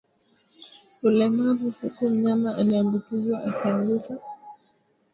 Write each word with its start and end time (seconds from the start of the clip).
Ulemavu 1.03 1.71
huku 1.81 2.09
mnyama 2.09 2.55
aliyeambukizwa 2.57 3.43
akianguka 3.45 4.17